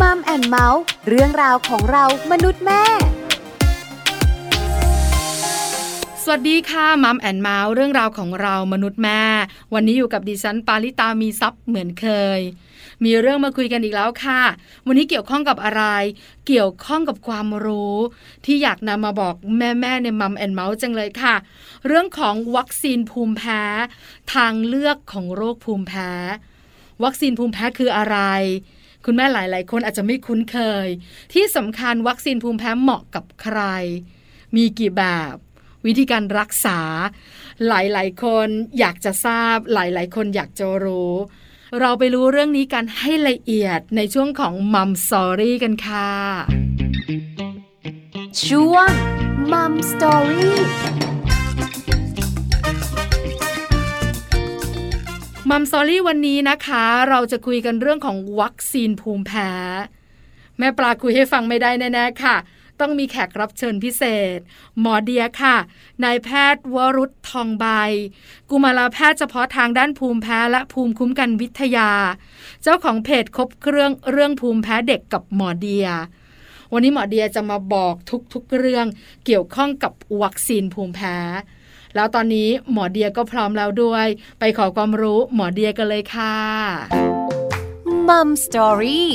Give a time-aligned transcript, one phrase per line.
[0.00, 2.82] Mom and Mouth เรื่องราวของเรามนุษย์แม่
[6.22, 9.22] สวัสดีค่ะ Mom and Mouth เรื่องราวของเรามนุษย์แม่
[9.74, 12.06] วันนี้อยู่กับดิฉันปาริตามีซัพ์เหมือนเค
[12.38, 12.40] ย
[13.04, 14.42] มีเรื่องมาคุยกันอีกแล้วค่ะ
[14.86, 15.84] วันนี้เกี่ยวข้องกับอะไร
[16.46, 17.96] เกี่ยวข้องกับความรู้
[18.44, 21.34] ที่อยากนำมาบอกแม่ๆใน Mom and Mouth จังเลยค่ะ
[21.86, 23.62] เรื่องของวัคซีนภูมิแพ้
[24.34, 26.10] ทางเลือกของโรคภูมิแพ้
[27.04, 28.18] วัคซีนภูมิแพ้คืออะไร
[29.04, 30.88] คุณแม่หลาย ๆ คนอาจจะไม่คุ้นเคย
[31.32, 33.60] ที่สำคัญวัคซีนภูมิแพ้เหมาะกับใคร
[34.56, 35.34] มีกี่แบบ
[35.86, 36.80] วิธีการรักษา
[37.68, 38.48] หลาย ๆ คน
[38.78, 41.14] อยากจะทราบ หลาย ๆ คนอยากจะรู้
[41.80, 46.10] เราไปรู้เรื่องนี้กันให้ละเอียดในช่วงของ Mom Story กันค่ะ
[48.46, 48.90] ช่วง
[49.52, 50.58] Mom Story
[55.50, 59.50] มัมสอรี่วันนี้นะคะ เราจะคุยกันเรื่องของวัคซีนภูมิแพ้
[60.58, 62.36] แม่ปลาคุยให้ฟังไม่ได้แน่ๆค่ะ
[62.80, 64.02] ต้องมีแขกรับเชิญพิเศ
[64.36, 64.38] ษ
[64.80, 65.56] หมอเดียค่ะ
[66.04, 67.66] นายแพทย์วรุษทองใบ
[68.50, 71.90] กุมารแพทย์เฉพาะทางด้านภูมิแพ้และภูมิคุ้มกันวิทยา
[72.62, 75.88] เจ้าของเพจคบเครื่องเรื่องภูมิแพ้เด็กกับหมอเดีย
[76.72, 77.94] วันนี้หมอเดียจะมาบอก
[78.32, 78.86] ทุกๆเรื่อง
[79.26, 79.92] เกี่ยวข้องกับ
[80.22, 81.16] วัคซีนภูมิแพ้
[81.96, 84.06] แล้วตอนนี้หมอเดียก็พร้อมแล้วด้วย
[84.40, 86.36] ไปขอความรู้หมอเดียกันเลยค่ะ
[88.08, 89.10] Mom Story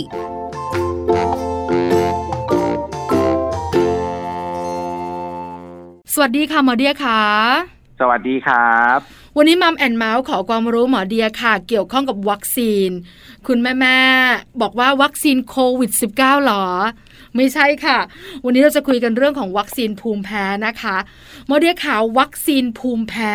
[6.13, 7.21] สวัสดีค่ะหมอเดียค่ะ
[7.99, 8.99] สวัสดีครับ
[9.38, 12.89] วันนี้ Mom and Mouth ขอความรู้หมอเดียค่ะ เกี่ยวข้องกับวัคซีน
[13.47, 16.66] คุณแม่แม่ๆบอกว่าวัคซีนโควิด -19 หรอ
[17.35, 17.97] ไม่ใช่ค่ะ
[18.45, 20.97] วันนี้เราจะคุยกันเรื่องของวัคซีนภูมิแพ้นะคะ
[21.47, 23.33] หมอเดียข่าววัคซีนภูมิแพ้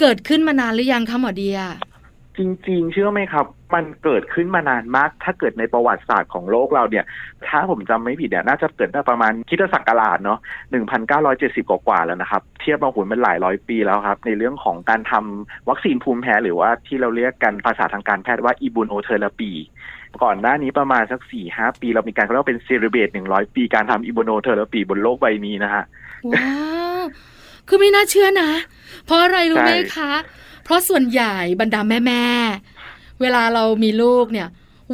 [0.00, 1.60] เกิดขึ้นมานานหรือยังคะหมอเดีย
[2.36, 7.04] จริง ๆ เชื่อไหมครับ มันเกิดขึ้นมานานมาก ถ้าเกิดในประวัติศาสตร์ของโลกเราเนี่ย
[7.46, 10.38] ถ้าผมจำไม่ผิดเนี่ยน่าจะเกิดตั้งประมาณคิดศักราชเนาะ
[11.04, 19.50] 1,970 กว่าๆแล้วนะครับ เทียบมาหุ่นเป็นหลายร้อยปีแล้วครับ ในเรื่องของการทำวัคซีนภูมิแพ้ หรือว่าที่เราเรียกกันภาษาทางการแพทย์ว่าอีบูโนเทอราปี
[20.22, 25.84] ก่อนหน้านี้ประมาณสักสี่ห้าปี เรามีการเขาเรียกว่าเป็น celebrate หนึ่งร้อยปีการทำ immunotherapy บนโลกใบนี้นะฮะ
[26.30, 26.50] ว้า
[27.02, 27.04] ว
[27.68, 28.50] คือไม่น่าเชื่อนะ
[29.04, 30.12] เพราะอะไรรู้ไหมใช่คะ
[30.64, 34.48] เพราะส่วนใหญ่บรรดาแม่แม่ๆเวลาเรามีลูกเนี่ย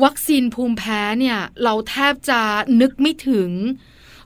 [0.05, 2.41] วัคซีนภูมิแพ้เนี่ย เราแทบจะ
[2.81, 3.51] นึกไม่ถึง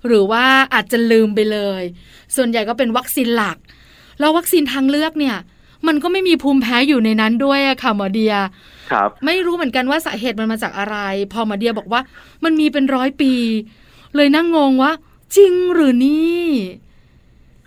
[0.07, 0.45] หรือว่า
[0.75, 1.83] อาจจะลืมไปเลย
[2.37, 3.57] ส่วนใหญ่ก็เป็นวัคซีนหลัก
[4.19, 5.37] แล้ววัคซีนทางเลือกเนี่ย
[5.87, 8.35] มันก็ไม่มีภูมิแพ้อยู่ในนั้นด้วยอะค่ะหมอเดีย
[8.93, 10.97] ครับ ไม่รู้เหมือนกันว่าสาเหตุมันมาจากอะไร
[11.33, 12.01] พอหมอเดียบอกว่า
[12.45, 13.33] มันมีเป็นร้อยปี
[14.17, 14.93] เลยนั่งงงว่า
[15.37, 16.47] จริงหรือนี่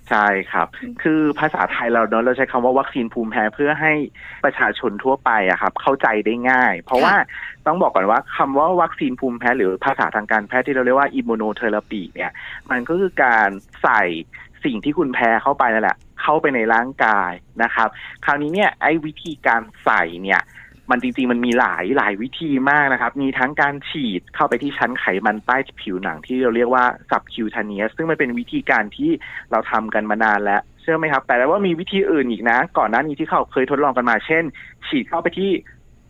[0.09, 0.67] ใช่ครับ
[1.03, 3.93] คือภาษาไทยเราเนอะเราใช้คำว่าวัคซีนภูมิแพ้เพื่อให้
[4.43, 7.15] ประชาชนทั่วไปอะครับ เข้าใจได้ง่าย เพราะว่า
[7.67, 12.31] ต้องบอกก่อนว่าคำว่าวัคซีนภูมิแพ้หรือภาษาทางการแพทย์ที่เราเรียกว่า immunotherapy เนี่ย
[12.71, 13.49] มันก็คือการ
[13.83, 14.03] ใส่
[14.65, 17.31] สิ่งที่คุณแพ้เข้าไปนั่นแหละ เข้าไปในร่างกาย
[17.63, 17.89] นะครับ
[18.25, 20.41] คราวนี้เนี่ยไอ้วิธีการใส่เนี่ย
[20.91, 29.11] มันจริงๆมันมีหลายหลายวิธีมากนะครับ มีทั้งการฉีดเข้าไปที่ชั้นไขมันใต้ผิวหนังที่เราเรียกว่า subcutaneous ซึ่งมันเป็นวิธีการที่
[29.51, 34.43] เราทำกันมานานแล้ว เชื่อไหมครับ แต่ว่ามีวิธีอื่นอีกนะ ก่อนหน้านี้ที่เขาเคยทดลองกันมา เช่น
[34.87, 35.51] ฉีดเข้าไปที่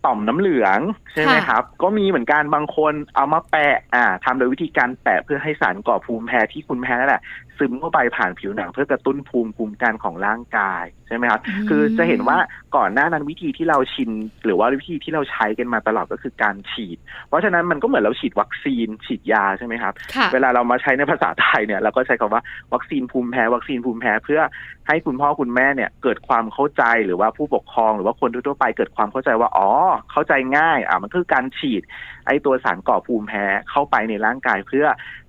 [0.05, 0.79] ต่อมน้ำเหลือง
[1.13, 7.21] ใช่ไหมครับ ก็มีเหมือนกันบางคนเอามาแปะอ่าทำโดยวิธีการแปะเพื่อให้สารก่อภูมิแพ้ที่คุณแพ้นั่นแหละ
[7.61, 12.37] ซึมเข้าไปผ่านผิวหนัง เพื่อกระตุ้นภูมิคุ้มกันของร่างกายใช่ไหมครับอืมคือจะเห็นว่า
[12.75, 14.09] ก่อนหน้านั้นวิธีที่เราชิน
[14.45, 22.41] หรือว่าวิธีที่เราใช้กันมาตลอดก็คือการฉีด เพราะฉะนั้นมันก็เหมือนเราฉีดวัคซีนฉีดยาใช่ไหมครับค่ะเวลาเรามาใช้ในภาษาไทยเนี่ยเราก็ใช้คำว่า
[22.73, 24.41] วัคซีนภูมิแพ้วัคซีนภูมิแพ้เพื่อ
[24.87, 29.69] ให้คุณพ่อคุณแม่เนี่ยเกิดความเข้าใจหรือว่าผู้ปกครอง หรือว่าคนทั่วๆไปเกิดความเข้าใจว่าอ๋อ
[30.11, 31.81] เข้าใจง่ายอะมันคือการฉีด
[32.25, 34.85] ไอตัวสารก่อภูมิแพ้เข้าไปในร่างกาย เพื่อ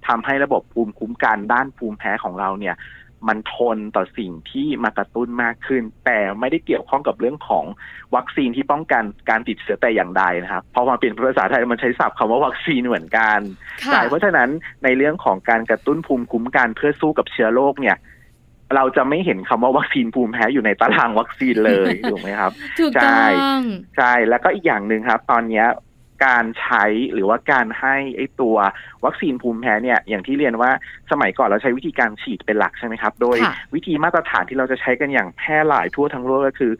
[0.06, 2.76] ทำให้ระบบภูมิคุ้มกันด้านภูมิแพ้ของเราเนี่ย
[3.28, 7.64] มันทนต่อสิ่งที่มากระตุ้นมากขึ้น แต่ไม่ได้เกี่ยวข้องกับเรื่องของ
[8.16, 13.40] วัคซีนที่ป้องกันการติดเชื้อแต่อย่างใดนะครับพอมาเปลี่ยนภาษาไทยมันใช้ศัพท์คำว่าวัคซีนเหมือนกัน
[13.84, 14.48] ค่ะใช่เพราะฉะนั้น
[14.84, 17.96] ในเรื่องของการกระตุ้นภูมิคุ้มกันเพื่อสู้กับเชื้อโรคเนี่ย
[18.76, 23.26] เราจะไม่เห็นคำว่าวัคซีนภูมิแพ้อยู่ในตารางวัคซีนเลยถูกไหมครับถูกต้อ
[23.56, 23.60] ง
[23.96, 25.66] ใช่แล้วก็อีกอย่างหนึ่งครับ ตอนเนี้ย
[26.24, 26.84] การใช้
[27.14, 28.56] หรือว่าการให้ไอ้ตัว
[29.04, 30.70] วัคซีนภูมิแพ้เนี่ยอย่างที่เรียนว่า
[31.10, 36.72] สมัยก่อนเราใช้วิธีการฉีดเป็นหลักใช่ไหมครับ โดยค่ะวิธีมาตรฐานที่เราจะใช้กันอย่างแพร่หลายทั่วทั้งโลกก็คือ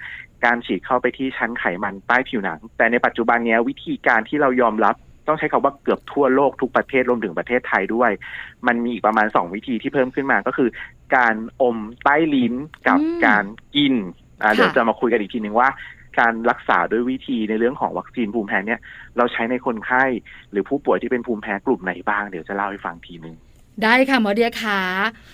[0.44, 4.94] การฉีดเข้าไปที่ชั้นไขมันใต้ผิวหนัง แต่ในปัจจุบันเนี้ยวิธีการที่เรายอมรับ
[5.28, 8.10] ต้องใช้คำว่าเกือบทั่วโลกทุกประเทศรวมถึงประเทศไทยด้วย
[8.66, 10.68] มันมีอีกประมาณสองวิธีที่เพิ่มขึ้นมาก็คือ
[11.16, 12.54] การอมใต้ลิ้น
[12.86, 13.44] กับอืมการ
[13.76, 13.94] กิน
[14.42, 15.68] อ่าค่ะเดี๋ยวจะมาคุยกันอีกทีหนึ่งว่า
[16.18, 18.80] การรักษาด้วยวิธีในเรื่องของวัคซีนภูมิแพ้เนี่ย
[19.16, 20.04] เราใช้ในคนไข้
[20.50, 23.36] หรือผู้ป่วยที่เป็นภูมิแพ้กลุ่มไหนบ้างเดี๋ยวจะเล่าให้ฟังทีนึง
[23.82, 24.80] ได้ค่ะหมอเดียขา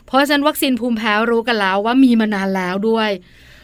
[0.06, 3.10] เพราะฉะนั้นวัคซีนภูมิแพ้รู้กันแล้วว่ามีมานานแล้วด้วย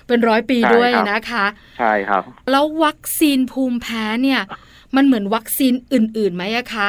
[0.07, 1.47] เป็นร้อยปีใช่ด้วยครับนะคะ
[1.79, 4.41] ใช่ครับ แล้ววัคซีนภูมิแพ้เนี่ย
[4.97, 6.89] มันเหมือนวัคซีนอื่นๆไหมอะคะ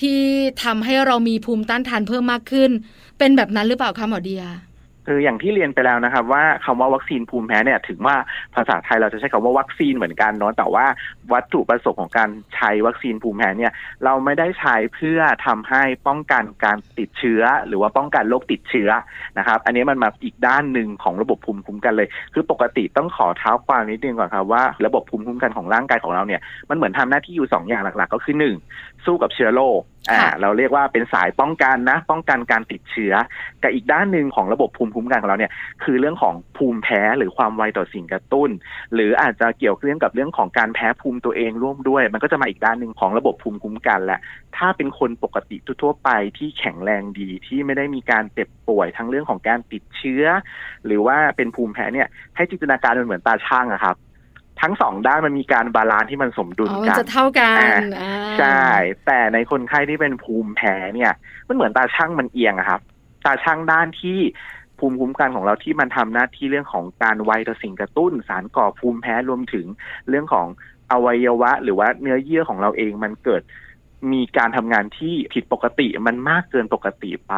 [0.00, 0.18] ที่
[0.64, 2.70] ทำให้เรามีภูมิต้านทานเพิ่มมากขึ้น
[3.18, 4.44] เป็นแบบนั้นหรือเปล่าคะหมอเดีย
[5.06, 8.16] คืออย่างที่เรียนไปแล้วนะครับ ว่าคำว่าวัคซีนภูมิแพ้เนี่ยถึงว่า
[8.54, 10.86] ภาษาไทยเราจะใช้คำว่าวัคซีนเหมือนกันเนาะแต่ว่า
[11.32, 13.72] วัตถุประสงค์ของการใช้วัคซีนภูมิแพ้เนี่ย
[14.04, 18.90] เราไม่ได้ใช้เพื่อทำให้ป้องกันการติดเชื้อ หรือว่าป้องกันโรคติดเชื้อ
[19.38, 28.54] นะครับ อันนี้มันมาอีกด้านหนึ่งของระบบภูมิคุ้มกันเลย คือปกติต้องขอเท้าความนิดนึงก่อนครับว่าระบบภูมิคุ้มกันของร่างกายของเราเนี่ยมันเหมือนทำหน้าที่อยู่สองอย่างหลัก ๆ ก็คือหนึ่ง
[29.06, 29.80] สู้กับเชื้อโรค
[30.10, 33.12] อ่าค่ะเราเรียกว่าเป็นสายป้องกันนะ ป้องกันการติดเชื้อ
[33.62, 35.52] กับอีกด้านหนึ่งของระบบภูมิคุ้มกันของเราเนี่ย
[35.84, 38.50] คือเรื่องของภูมิแพ้หรือความไวต่อสิ่งกระตุ้น
[38.94, 44.20] หรืออาจจะเกี่ยวเรื่องกับเรื่องของการแพ้ภูมิตัวเองร่วมด้วย มันก็จะมาอีกด้านหนึ่งของระบบภูมิคุ้มกันแหละ
[44.56, 50.24] ถ้าเป็นคนปกติทั่วๆไปที่แข็งแรงดีที่ไม่ได้มีการเจ็บป่วยทั้งเรื่องของการติดเชื้อ
[50.86, 53.96] หรือว่าเป็นภูมิแพ้เนี่ยให้จินตนาการมันเหมือนตาช่างอะครับ
[54.60, 58.66] ทั้งสองด้านมันมีการ balance ที่มันสมดุลอ๋อมันกันจะเท่ากันอ่าอ่าใช่
[59.06, 61.12] แต่ในคนไข้ที่เป็นภูมิแพ้เนี่ย
[61.48, 62.80] มันเหมือนตาช่างมันเอียงอะครับ
[63.24, 64.18] ตาช่างด้านที่
[64.78, 69.66] ภูมิคุ้มกันของเราที่มันทำหน้าที่เรื่องของการไวต่อสิ่งกระตุ้น สารก่อภูมิแพ้รวมถึง
[70.08, 70.46] เรื่องของ
[70.92, 73.42] อวัยวะ หรือว่าเนื้อเยื่อของเราเองมันเกิด
[74.12, 77.34] มีการทำงานที่ผิดปกติมันมากเกินปกติไป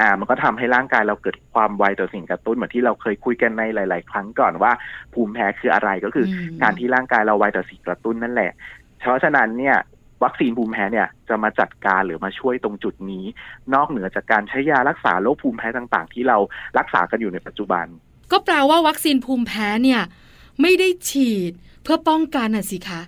[0.00, 4.72] อ่า มันก็ทำให้ร่างกายเราเกิดความไวต่อสิ่งกระตุ้นเหมือนที่เราเคยคุยกันในหลาย ๆ ครั้งก่อนว่า
[5.14, 8.50] ภูมิแพ้คืออะไรก็คืออมการที่ร่างกายเราไวต่อสิ่งกระตุ้นนั่นแหละ
[9.00, 9.76] เพราะฉะนั้นเนี่ย
[10.24, 13.24] วัคซีนภูมิแพ้เนี่ยจะมาจัดการหรือมาช่วยตรงจุดนี้
[13.74, 16.38] นอกเหนือจากการใช้ยารักษาโรคภูมิแพ้ต่าง ๆ ที่เรา
[16.78, 17.86] รักษากันอยู่ในปัจจุบัน
[18.32, 20.02] ก็แปลว่าวัคซีนภูมิแพ้เนี่ย
[20.62, 21.52] ไม่ได้ฉีด
[21.82, 23.00] เพื่อป้องกันน่ะสิคะ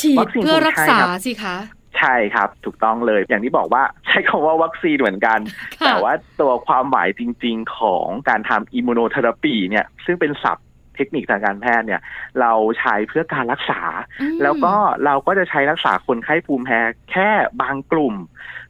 [0.00, 1.56] ฉีดวัคซีนเพื่อรักษาภูมิแพ้ครับสิคะ
[1.98, 5.38] ใช่ครับถูกต้องเลย อย่างที่บอกว่าใช้คำว่าวัคซีนเหมือนกัน
[5.80, 10.66] ค่ะแต่ว่าตัวความหมายจริง ๆ ของการทำ immunotherapy เนี่ยซึ่งเป็นศัพท์
[10.96, 12.00] เทคนิคทางการแพทย์เนี่ย
[12.40, 13.80] เราใช้เพื่อการรักษา
[14.20, 18.14] อืมแล้วก็เราก็จะใช้รักษาคนไข้ภูมิแพ้แค่บางกลุ่ม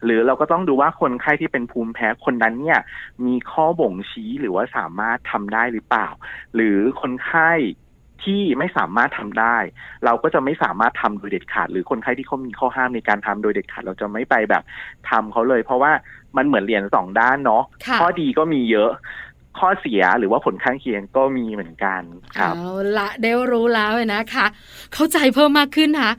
[0.05, 2.81] หรือเราก็ต้องดูว่าคนไข้ที่เป็นภูมิแพ้คนนั้นเนี่ย
[3.27, 6.09] มีข้อบ่งชี้หรือว่าสามารถทำได้หรือเปล่า
[6.55, 7.51] หรือคนไข้
[8.25, 9.57] ที่ไม่สามารถทำได้
[10.05, 14.63] เราก็จะไม่สามารถทำโดยเด็ดขาด หรือคนไข้ที่เขามีข้อห้ามในการทำโดยเด็ดขาด เราจะไม่ไปแบบ
[15.11, 15.93] ทำเขาเลย เพราะว่า
[16.37, 18.91] มันเหมือนเหรียญสองด้านเนาะค่ะข้อดีก็มีเยอะ
[19.59, 22.03] ข้อเสียหรือว่าผลข้างเคียงก็มีเหมือนกัน
[22.37, 24.47] ครับเอาละได้รู้แล้วนะคะ
[24.95, 26.13] เข้าใจเพิ่มมากขึ้นค่ะ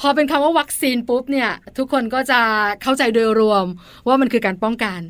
[0.00, 2.40] พอเป็นคำว่าวัคซีนปุ๊บเนี่ยทุกคนก็จะ
[2.82, 3.64] เข้าใจโดยรวม
[4.06, 5.00] ว่ามันคือการป้องกัน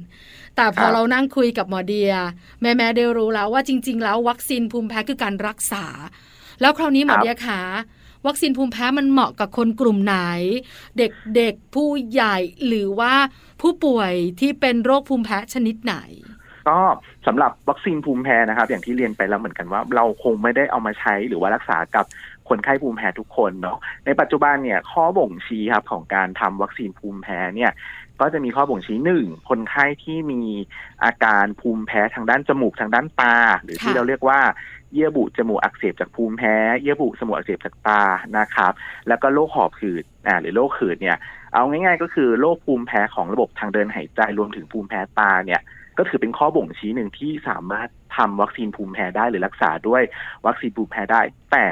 [0.57, 2.13] แต่พอครับเรานั่งคุยกับหมอเดีย
[2.63, 5.85] แม่แม่ๆได้รู้แล้วว่าจริง ๆ แล้ววัคซีนภูมิแพ้คือการรักษา
[6.61, 7.61] แล้วคราวนี้หมอเดียขา
[8.27, 10.17] วัคซีนภูมิแพ้มันเหมาะกับคนกลุ่มไหน
[10.99, 12.37] เด็กๆผู้ใหญ่
[12.67, 13.15] หรือว่า
[13.61, 15.97] ผู้ป่วยที่เป็นโรคภูมิแพ้ชนิดไหน
[16.69, 16.79] ก็
[17.27, 22.05] สำหรับวัคซีนภูมิแพ้นะครับ อย่างที่เรียนไปแล้วเหมือนกันว่า เราคงไม่ได้เอามาใช้หรือว่ารักษากับ
[22.49, 27.73] คนไข้ภูมิแพ้ทุกคนเนาะในปัจจุบันเนี่ยข้อบ่งชี้ครับของการทำวัคซีนภูมิแพ้เนี่ย
[28.21, 30.43] ก็จะมีข้อบ่งชี้หนึ่งคนไข้ที่มี
[31.05, 34.41] อาการภูมิแพ้ทางด้านจมูกทางด้านตา หรือที่ค่ะเราเรียกว่า
[34.93, 38.03] เยื่อบุจมูกอักเสบจากภูมิแพ้ เยื่อบุจมูกอักเสบจากตา
[38.39, 38.73] นะครับ
[39.09, 41.17] แล้วก็โรคหอบหืดอ่าหรือโรคหืดเนี่ย
[41.55, 45.61] เอาง่ายๆ ก็คือโรคภูมิแพ้ของระบบทางเดินหายใจรวมถึงภูมิแพ้ตาเนี่ย
[45.99, 50.03] ก็ถือเป็นข้อบ่งชี้หนึ่งที่สามารถทำวัคซีนภูมิแพ้ได้หรือรักษาด้วย
[50.47, 51.21] วัคซีนภูมิแพ้ได้
[51.53, 51.67] แต่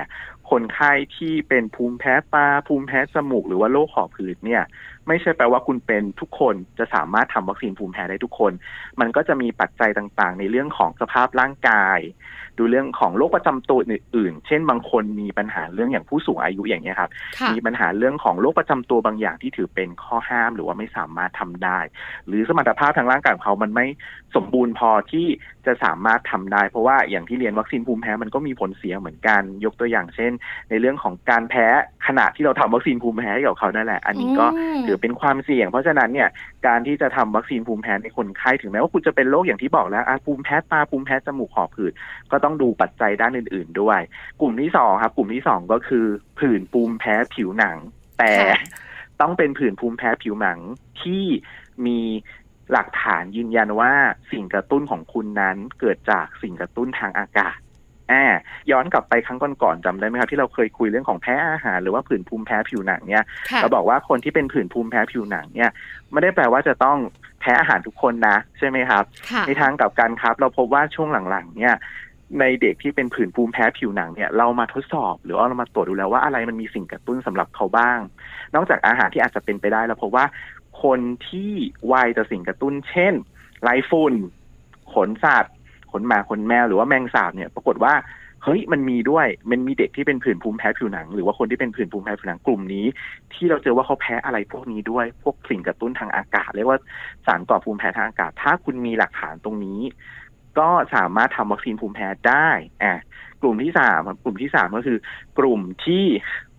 [0.51, 4.63] คนไข้ที่เป็นภูมิแพ้ตาภูมิแพ้จมูกหรือว่าโรคหอบหืดเนี่ย
[5.09, 8.53] ไม่ใช่แปลว่าคุณเป็นทุกคนจะสามารถทำวัคซีนภูมิแพ้ได้ทุกคน
[9.01, 11.99] มันก็จะมีปัจจัยต่างๆ ในเรื่องของสภาพร่างกาย
[12.59, 21.79] ดูเรื่องของโรคประจำตัวอื่นๆ เช่นบางคนมีปัญหาเรื่องอย่างผู้สูงอายุอย่างเงี้ยครับค่ะมีปัญหาเรื่องของโรคประจำตัวบางอย่างที่ถือเป็นข้อห้ามหรือว่าไม่สามารถทำได้
[22.27, 23.87] หรือสมรรถภาพทางร่างกายของเขามันไม่
[24.37, 25.27] สมบูรณ์พอที่
[25.67, 30.33] จะสามารถทำได้ เพราะว่าอย่างที่เรียนวัคซีนภูมิแพ้มันก็มีผลเสียเหมือนกันยกตัวอย่างเช่น
[30.71, 31.67] ในเรื่องของการแพ้
[32.07, 36.29] ขณะที่เราทำวัคซีนภูมิแพ้ให้กับเขานั่นแหละ อันนี้ก็อืมถือเป็นความเสี่ยง เพราะฉะนั้นเนี่ย
[36.67, 41.93] การที่จะทำวัคซีนภูมิแพ้ในคนไข้ถึงแม้ว่าคุณจะเป็นโรคอย่างที่บอกแล้วอะภูมิแพ้ตาภูมิแพ้จมูกหอบหืด
[42.31, 44.01] ก็ต้องดูปัจจัยด้านอื่น ๆ ด้วย
[44.41, 46.05] กลุ่มที่สองครับ กลุ่มที่สองก็คือ
[46.39, 47.77] ผื่นภูมิแพ้ผิวหนัง
[48.19, 48.59] แต่ค่ะ
[49.21, 50.59] ต้องเป็นผื่นภูมิแพ้ผิวหนัง
[51.03, 51.25] ที่
[51.87, 52.01] มี
[52.73, 53.93] หลักฐานยืนยันว่า
[54.33, 57.57] สิ่งกระตุ้นของคุณนั้นเกิดจากสิ่งกระตุ้นทางอากาศ
[58.13, 58.25] อ่า
[58.71, 65.71] ย้อนกลับไปครั้งก่อนๆจำได้ไหมครับ ที่เราเคยคุยเรื่องของแพ้อาหาร หรือว่าผื่นภูมิแพ้ผิวหนังเนี่ยค่ะเราบอกว่าคนที่เป็นผื่นภูมิแพ้ผิวหนังเนี่ย
[66.13, 66.99] ไม่ได้แปลว่าจะต้อง
[67.41, 71.75] แพ้อาหารทุกคนนะ ใช่ไหมครับค่ะในทางกลับกันครับ เราพบว่าช่วงหลังๆ เนี่ย
[72.41, 77.99] ในเด็กที่เป็นผื่นภูมิแพ้ผิวหนังเนี่ยเรามาทดสอบ หรือว่าเรามาตรวจดูแล้วว่าอะไรมันมีสิ่งกระตุ้นสำหรับเขาบ้าง
[78.55, 80.25] นอกจากอาหารที่อาจจะเป็นไปได้แล้วเพราะว่า
[80.83, 81.53] คนที่
[81.87, 83.15] ไวต่อสิ่งกระตุ้น เช่น
[83.63, 84.15] ไรฝุ่น
[84.95, 85.55] ขนสัตว์
[85.93, 87.95] ขนหมาขนแมวหรือว่าแมงสาบเนี่ย ปรากฏว่า
[88.43, 92.87] เฮ้ยมันมีด้วย มันมีเด็กที่เป็นผื่นภูมิแพ้ผิวหนัง หรือว่าคนที่เป็นผื่นภูมิแพ้ผิวหนังกลุ่มนี้
[93.35, 96.79] ที่เราเจอว่าเขาแพ้อะไรพวกนี้ด้วย พวกสิ่งกระตุ้นทางอากาศ เรียกว่า
[97.27, 99.81] สารก่อภูมิแพ้ทางอากาศ ถ้าคุณมีหลักฐานตรงนี้
[100.59, 102.51] ก็สามารถทำวัคซีนภูมิแพ้ได้
[102.83, 102.95] อะ
[103.43, 104.99] กลุ่มที่สามกลุ่มที่สามก็คือ
[105.39, 106.05] กลุ่มที่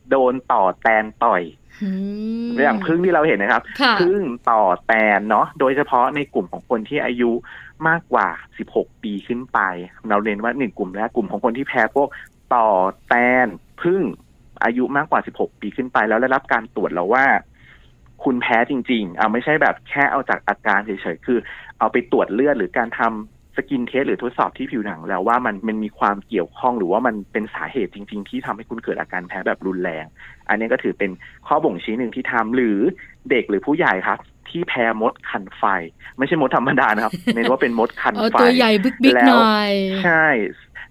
[0.09, 1.43] โดนต่อแตนต่อย
[1.83, 1.89] อื
[2.45, 7.31] มอย่างพึ่งที่เราเห็นนะครับค่ะพึ่งต่อแตนเนาะโดยเฉพาะในกลุ่มของคนที่อายุ
[7.87, 8.27] มากกว่า
[8.67, 9.59] 16 ปีขึ้นไป
[10.09, 12.09] เราเน้นว่าหนึ่งกลุ่มแรกกลุ่มของคนที่แพ้พวก
[12.55, 12.67] ต่อ
[13.07, 13.13] แต
[13.45, 13.47] น
[13.83, 14.01] ผึ้ง
[14.63, 17.25] อายุมากกว่า 16 ปีขึ้นไป แล้วได้รับการตรวจแล้วว่า
[18.23, 21.39] คุณแพ้จริง ๆ เอาไม่ใช่แบบแค่เอาจากอาการเฉยๆคือ
[21.79, 30.05] เอาไปตรวจเลือดหรือการทำ skin test หรือทดสอบที่ผิวหนังแล้วว่ามันมันมีความเกี่ยวข้องหรือว่ามันเป็นสาเหตุจริง ๆ ที่ทำให้คุณเกิดอาการแพ้แบบรุนแรง
[30.49, 31.11] อันนี้ก็ถือเป็น
[31.47, 32.77] ข้อบ่งชี้หนึ่งที่ทำหรือ
[33.29, 34.19] เด็กหรือผู้ใหญ่ครับ
[34.49, 35.63] ที่แพ้มดคันไฟ
[36.17, 40.25] ไม่ใช่มดธรรมดานะครับเน้นว่าเป็นมดคันเออไฟตัวใหญ่บิ๊กแล้วๆหน่อยใช่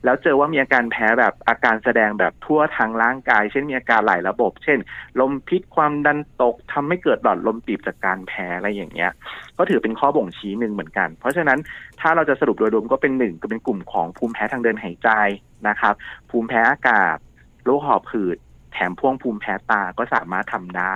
[0.05, 4.79] แล้วเจอว่ามีอาการแพ้แบบอาการแสดงแบบทั่วทางร่างกาย เช่นมีอาการหลายระบบ เช่น
[5.21, 9.11] ลมพิษความดันตกทำให้เกิดหลอดลมตีบจากการแพ้อะไรอย่างเงี้ย
[9.59, 11.59] ก็ถือเป็นข้อบ่งชี้หนึ่งเหมือนกัน เพราะฉะนั้น
[12.01, 15.09] ถ้าเราจะสรุปโดยรวมก็เป็นหนึ่งก็เป็นกลุ่มของภูมิแพ้ทางเดินหายใจ
[15.69, 15.95] นะครับ
[16.31, 17.17] ภูมิแพ้อากาศ
[17.65, 18.39] โรคหอบหืด
[18.75, 20.95] แถมพ่วงภูมิแพ้ตาก็สามารถทำได้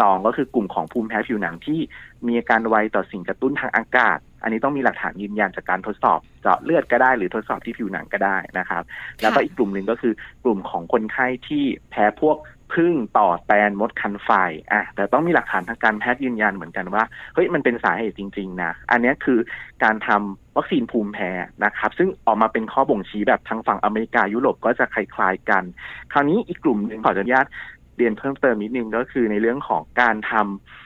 [0.00, 1.80] สองก็คือกลุ่มของภูมิแพ้ผิวหนังที่
[2.26, 8.82] มีอาการไวต่อสิ่งกระตุ้นทางอากาศ อันนี้ต้องมีหลักฐานยืนยันจากการทดสอบ เจาะเลือดก็ได้หรือทดสอบที่ผิวหนังก็ได้นะครับ
[9.20, 10.12] แล้วก็อีกกลุ่มหนึ่งก็คือ
[10.44, 12.36] กลุ่มของคนไข้ที่แพ้พวก
[12.74, 14.30] พึ่งต่อแตนมดคันไฟ
[14.72, 17.02] อะแต่ต้องมีหลักฐานทางการแพทย์ยืนยันเหมือนกันว่า
[17.34, 19.38] เฮ้ยมันเป็นสาเหตุจริง ๆ นะ อันนี้คือ
[19.84, 21.30] การทำวัคซีนภูมิแพ้
[21.64, 25.62] นะครับ ซึ่งออกมาเป็นข้อบ่งชี้แบบทางฝั่งอเมริกายุโรปก็จะคล้ายๆกัน
[26.12, 27.46] คราวนี้อีกกลุ่มหนึ่งขออนุญาต
[27.98, 30.81] เรียนเพิ่มเติมนิดนึงก็คือในเรื่องของการทำ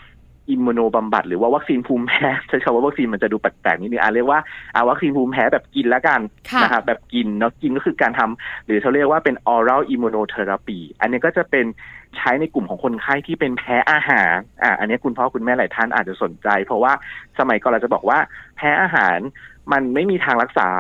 [0.51, 4.41] อิมมูโนบำบัดหรือว่าวัคซีนภูมิแพ้ใช้คำว่าวัคซีนมันจะดูแปลกๆนิดนึงอะเรียกว่า
[4.75, 11.67] อะวัคซีนภูมิแพ้แบบกินแล้วกันค่ะนะครับแบบกินเนาะกินก็คือการทำหรือเขาเรียกว่าเป็น oral immunotherapy อันนี้ก็จะเป็น
[12.17, 16.93] ใช้ในกลุ่มของคนไข้ที่เป็นแพ้อาหารอะอันนี้คุณพ่อคุณแม่หลายท่านอาจจะสนใจ เพราะว่า
[17.39, 18.19] สมัยก่อนเราจะบอกว่า
[18.57, 19.19] แพ้อาหาร
[19.73, 20.71] มันไม่มีทางรักษา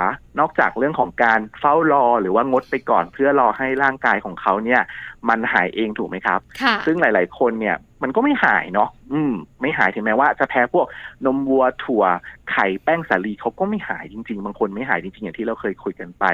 [0.41, 4.81] นอกจากเรื่องของการเฝ้ารอหรือว่างดไปก่อนเพื่อรอให้ร่างกายของเขาเนี่ย
[5.29, 10.87] มันหายเองถูกไหมครับค่ะซึ่งหลาย ๆ คนเนี่ย มันก็ไม่หายเนาะอืม ไม่หายถึงแม้ว่าจะแพ้พวก
[11.27, 12.05] นมวัวถั่ว
[12.51, 16.25] ไข่แป้งสาลีเขาก็ไม่หายจริง ๆ บางคนไม่หายจริงๆอย่างที่เราเคยคุยกันไป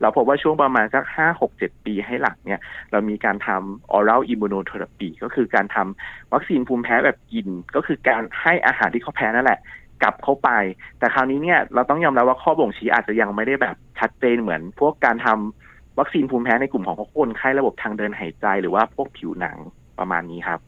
[0.00, 2.60] เราพบว่าช่วงประมาณสักห้าหกเจ็ดปีให้หลังเนี่ย
[2.92, 9.60] เรามีการทำ oral immunotherapy ก็คือการทำวัคซีนภูมิแพ้แบบกิน ก็คือการให้อาหารที่เขาแพ้นั่นแหละ
[10.02, 10.50] กลับเข้าไป
[10.98, 19.56] แต่คราวนี้เนี่ยเราต้องยอมรับว่าข้อบ่งชี้อาจจะยังไม่ได้แบบชัดเจนเหมือน พวกการทำวัคซีนภูมิแพ้ในกลุ่มของคนไข้ระบบทางเดินหายใจ หรือว่าพวกผิวหนัง
[19.98, 20.60] ประมาณนี้ครับ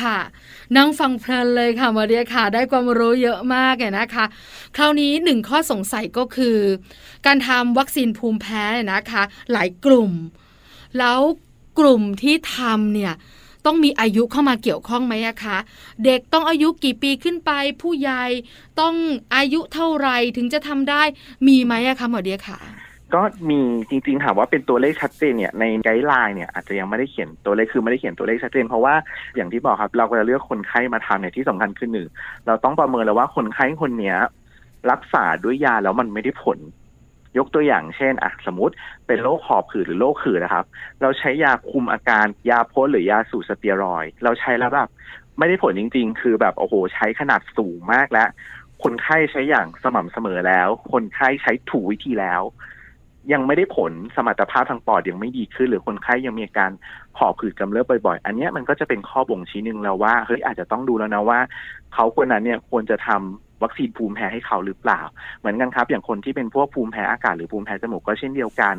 [0.00, 0.18] ค่ะ
[0.76, 4.24] นั่งฟังเพลินเลยค่ะมาเรียค่ะ ได้ความรู้เยอะมากเลยนะคะ
[4.76, 6.58] คราวนี้หนึ่งข้อสงสัยก็คือ
[7.26, 10.12] การทำวัคซีนภูมิแพ้เนี่ยนะคะ หลายกลุ่ม
[10.98, 11.20] แล้ว
[11.78, 13.12] กลุ่มที่ทำเนี่ย
[13.66, 15.58] ต้องมีอายุเข้ามาเกี่ยวข้องไหมะคะ
[16.04, 17.50] เด็กต้องอายุกี่ปีขึ้นไป
[17.82, 18.24] ผู้ใหญ่
[18.80, 18.94] ต้อง
[19.36, 21.02] อายุเท่าไหร่ถึงจะทำได้
[21.46, 23.60] มีไหมะคะหมอเดียค่ะ ก็มี
[23.90, 28.94] จริงๆถามว่าเป็นตัวเลขชัดเจนเนี่ยในไกด์ไลน์เนี่ยอาจจะยังไม่ได้เขียนตัวเลขคือไม่ได้เขียนตัวเลขชัดเจนเพราะว่า
[29.36, 32.08] อย่างที่บอกครับเราก็จะเลือกคนไข้มาทำเนี่ยที่สำคัญคือหนึ่ง
[32.46, 34.16] เราต้องประเมินแล้วว่าคนไข้คนเนี้ย
[34.90, 36.58] รักษาด้วยยาแล้วมันไม่ได้ผล
[37.38, 38.74] ยกตัวอย่างเช่นอะสมมติ
[39.06, 40.64] เป็นโรคหอบหืดหรือโรคขื่นนะครับ
[41.02, 44.88] เราใช้ยาคุมอาการยาพ่นหรือยาสูบสเตียรอย เราใช้แล้วแบบ
[45.38, 48.28] ไม่ได้ผลจริง ๆ คือแบบโอ้โห ใช้ขนาดสูงมากแล้ว
[48.82, 52.42] คนไข้ใช้อย่างสม่ำเสมอแล้ว คนไข้ใช้ถูกวิธีแล้ว
[53.32, 56.70] ยังไม่ได้ผลสมรรถภาพทางปอดยังไม่ดีขึ้น หรือคนไข้ยังมีอาการ
[57.18, 61.40] หอบหืดกำเริบบ่อยๆ อันนี้มันก็จะเป็นข้อบ่งชี้หนึ่งแล้วว่าเฮ้ยอาจจะต้องดูแล้วนะว่า
[61.94, 65.00] เขาคนนั้นเนี่ยควรจะทำวัคซีนภูมิแพ้ให้เขาหรือเปล่า
[65.38, 68.74] เหมือนกันครับ อย่างคนที่เป็นพวกภูมิแพ้อากาศหรือภูมิแพ้จมูกก็เช่นเดียวกัน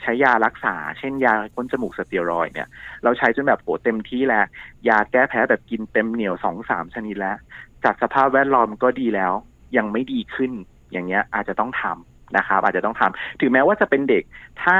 [0.00, 2.68] ใช้ยารักษา เช่นยาพ่นจมูกสเตียรอยด์เนี่ย
[3.02, 4.44] เราใช้จนแบบโหเต็มที่แล้ว
[4.88, 7.36] ยาแก้แพ้แบบกินเต็มเหนียวสองสามชนิดแล้ว
[7.84, 9.32] จากสภาพแวดล้อมก็ดีแล้ว
[9.76, 10.52] ยังไม่ดีขึ้น
[10.92, 14.22] อย่างเงี้ยอาจจะต้องทำ นะครับ อาจจะต้องทำถึงแม้ว่าจะเป็นเด็ก
[14.62, 14.78] ถ้า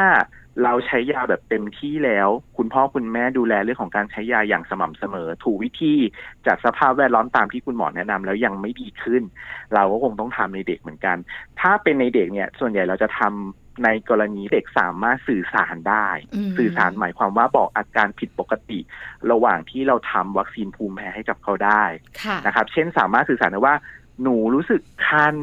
[0.65, 5.95] เราใช้ยาแบบเต็มที่แล้ว คุณพ่อคุณแม่ดูแลเรื่องของการใช้ยาอย่างสม่ำเสมอ ถูกวิธี
[6.47, 9.23] จากสภาพแวดล้อมตามที่คุณหมอแนะนำแล้วยังไม่ดีขึ้น
[9.75, 11.17] เราก็คงต้องทำในเด็กเหมือนกัน
[11.61, 18.79] ถ้าเป็นในเด็กเนี่ย ส่วนใหญ่เราจะทำในกรณีเด็กสามารถสื่อสารได้อืมสื่อสารหมายความว่าบอกอาการผิดปกติ
[19.31, 21.85] ระหว่างที่เราทำวัคซีนภูมิแพ้ให้กับเขาได้
[22.23, 23.75] ค่ะนะครับ เช่นสามารถสื่อสารได้ว่า
[24.23, 25.37] หนูรู้สึกคัน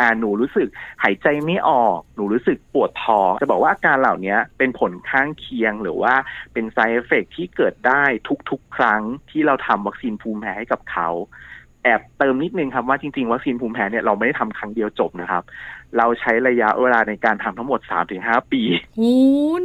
[0.00, 0.68] อ่าหนูรู้สึก
[1.02, 6.14] หายใจไม่ออก หนูรู้สึกปวดท้องจะบอกว่าอาการเหล่านี้เป็นผลข้างเคียงหรือว่า
[6.52, 8.02] เป็น side effect ที่เกิดได้
[8.50, 11.08] ทุกๆ ครั้งที่เราทำวัคซีนภูมิแพ้ให้กับเขา
[11.84, 15.42] แอบเติมนิดนึงครับว่าจริงๆวัคซีนภูมิแพ้เนี่ยเราไม่ได้ทำครั้งเดียวจบนะครับ
[15.98, 17.80] เราใช้ระยะเวลาในการทำทั้งหมด
[18.16, 18.62] 3-5 ปี
[18.96, 19.16] โอ้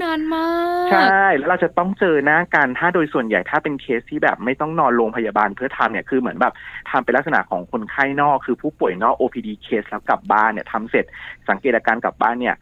[0.04, 0.48] นานมา
[0.86, 6.54] ก ใช่ แล้วเราจะต้องเจอหน้ากันถ้าโดยส่วนใหญ่ถ้าเป็นเคสที่แบบไม่ต้องนอนโรงพยาบาลเพื่อทำเนี่ยคือเหมือนแบบ
[6.90, 11.06] ทำเป็นลักษณะของคนไข้นอก คือผู้ป่วยนอก OPD เคสแล้วกลับบ้านเนี่ยทำเสร็จ
[11.50, 12.56] สังเกตอาการกลับบ้านเนี่ย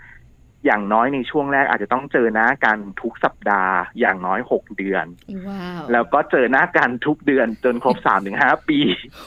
[0.65, 5.05] อย่างน้อยในช่วงแรกอาจจะต้องเจอหน้ากันทุกสัปดาห์อย่างน้อยหกเดือน
[5.47, 8.79] ว้าวแล้วก็เจอหน้ากันทุกเดือนจนครบสามถึงห้าปี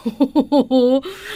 [0.03, 0.75] โอ้โห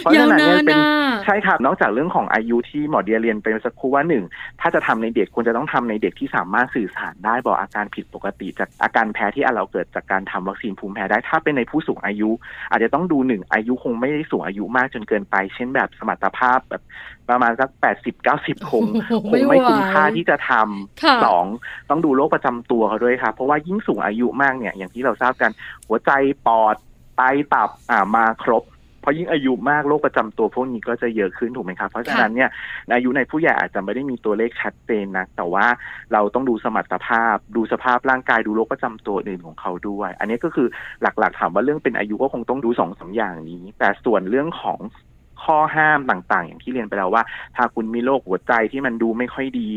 [0.03, 4.25] เพราะยาฉะวนั้นนาเนี่ยนเป็นนะใช่ครับนอกจากเรื่องของอายุที่หมอเดียเรียนไปเมื่อสักครู่ว่าหนึ่ง
[4.61, 12.31] ถ้าจะทำในเด็กควรจะต้องทำในเด็กที่สามารถสื่อสารได้บอกอาการผิดปกติ จากอาการแพ้ที่เราเกิดจากการทำวัคซีนภูมิแพ้ได้ถ้าเป็นในผู้สูงอายุ
[12.71, 16.83] อาจจะต้องดูหนึ่งอายุคงไม่ได้สูงอายุมากจนเกินไป เช่นแบบสมรรถภาพแบบ
[17.29, 21.45] ประมาณสักแปดสิบเก้าสิบคงโอ้โหคงไม่ไหวคุ้มค่าที่จะทำค่ะสอง
[21.91, 25.51] ต้องดูโรคประจำตัวเขาด้วยครับเพราะว่ายิ่งสูงอายุมากเนี่ย อย่างที่เราทราบกัน
[25.87, 26.11] หัวใจ
[26.47, 26.77] ปอด
[27.17, 27.23] ไต
[27.55, 28.65] ตับอ่ามาครบ
[29.03, 32.51] เพราะยิ่งอายุมากโรคประจำตัวพวกนี้ก็จะเยอะขึ้นถูกไหมครับ เพราะฉะนั้นเนี่ย
[32.95, 35.67] อายุในผู้ใหญ่อาจจะไม่ได้มีตัวเลขชัดเจนนะแต่ว่า
[36.13, 40.69] เราต้องดูสมรรถภาพ ดูสภาพร่างกายดูโรคประจำตัวอื่นของเขาด้วย อันนี้ก็คือ
[41.03, 44.79] หลักๆถามว่าเรื่องเป็นอายุก็คงต้องดูสองสามอย่างนี้ แต่ส่วนเรื่องของ
[45.45, 47.23] ข้อห้ามต่างๆ อย่างที่เรียนไปแล้วว่า
[47.57, 49.69] ถ้าคุณมีโรคหัวใจที่มันดูไม่ค่อยดี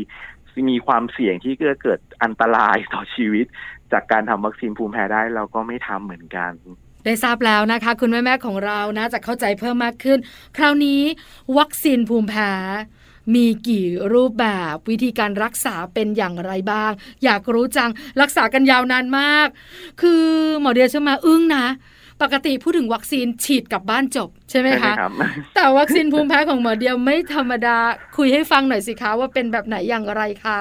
[0.70, 3.46] มีความเสี่ยงที่จะเกิดอันตรายต่อชีวิต
[3.92, 6.52] จากการทำวัคซีนภูมิแพ้ได้เราก็ไม่ทำเหมือนกัน
[7.04, 10.18] ได้ทราบแล้วนะคะ คุณแม่แม่ๆของเรานะจะเข้าใจเพิ่มมากขึ้น
[10.56, 11.00] คราวนี้
[11.58, 12.52] วัคซีนภูมิแพ้
[13.34, 16.92] มีกี่รูปแบบวิธีการรักษาเป็นอย่างไรบ้าง
[17.24, 17.90] อยากรู้จัง
[18.20, 19.48] รักษากันยาวนานมาก
[20.00, 20.24] คือ
[20.60, 21.66] หมอเดียเชื่อมาอึ้งนะ
[22.22, 25.12] ปกติพูดถึงวัคซีนฉีดกลับบ้านจบใช่ไหมใช่ไหมคะครับ
[25.54, 27.78] แต่วัคซีนภูมิแพ้ของหมอเดียวไม่ธรรมดา
[28.16, 30.60] คุยให้ฟังหน่อยสิคะว่าเป็นแบบไหนอย่างไรคะ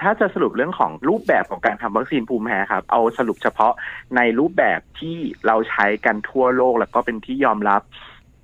[0.00, 3.72] ถ้าจะสรุปเรื่องของรูปแบบของการทำวัคซีนภูมิแพ้ครับ เอาสรุปเฉพาะ
[4.16, 7.82] ในรูปแบบที่เราใช้กันทั่วโลกแล้วก็เป็นที่ยอมรับ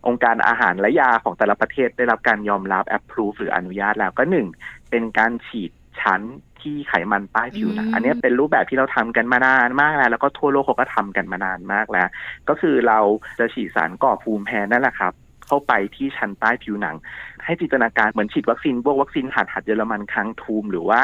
[0.06, 4.46] องค์การอาหารและยาของแต่ละประเทศได้รับการยอมรับ approve หรืออนุญาตแล้วก็หนึ่ง
[4.90, 6.22] เป็นการฉีดชั้น
[6.64, 12.08] ที่ไขมันใต้ผิวหนังอืมอันนี้เป็นรูปแบบที่เราทำกันมานานมากแล้วแล้วก็ทั่วโลกเขาก็ทำกันมานานมากแล้ว
[12.48, 12.98] ก็คือเรา
[13.38, 15.12] จะฉีดสารก่อภูมิแพ้นั่นแหละครับ
[15.46, 16.96] เข้าไปที่ชั้นใต้ผิวหนัง
[17.44, 21.02] ให้จินตนาการเหมือนฉีดวัคซีนพวกวัคซีนหัดหัดเยอรมันค้างทูม หรือว่า